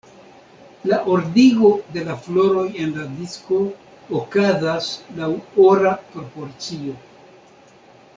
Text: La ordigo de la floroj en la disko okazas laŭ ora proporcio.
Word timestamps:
La 0.91 0.97
ordigo 1.15 1.67
de 1.97 2.05
la 2.07 2.15
floroj 2.27 2.63
en 2.85 2.95
la 2.95 3.05
disko 3.17 3.59
okazas 4.21 4.89
laŭ 5.21 5.29
ora 5.69 5.93
proporcio. 6.15 6.97